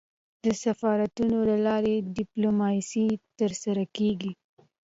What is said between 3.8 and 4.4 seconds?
کېږي.